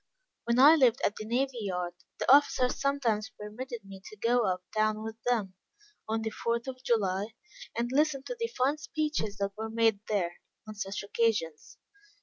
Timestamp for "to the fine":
8.23-8.79